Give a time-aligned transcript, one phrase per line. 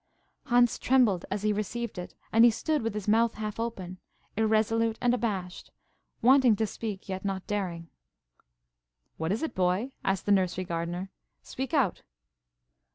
[0.45, 3.99] Hans trembled as he received it, and he stood with his mouth half open,
[4.35, 5.69] irresolute and abashed,
[6.23, 7.87] wanting to speak, yet not daring.
[9.17, 11.11] "What is it, boy?" asked the nursery gardener.
[11.43, 12.01] "Speak out."